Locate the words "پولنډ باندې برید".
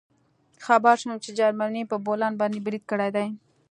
2.05-2.83